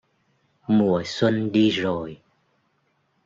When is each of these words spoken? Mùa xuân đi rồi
Mùa 0.67 1.01
xuân 1.05 1.51
đi 1.51 1.69
rồi 1.69 2.21